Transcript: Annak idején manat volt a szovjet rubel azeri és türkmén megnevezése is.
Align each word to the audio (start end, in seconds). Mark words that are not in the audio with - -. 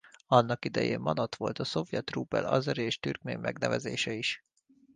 Annak 0.27 0.65
idején 0.65 0.99
manat 0.99 1.35
volt 1.35 1.59
a 1.59 1.63
szovjet 1.63 2.11
rubel 2.11 2.45
azeri 2.45 2.81
és 2.83 2.99
türkmén 2.99 3.39
megnevezése 3.39 4.13
is. 4.13 4.45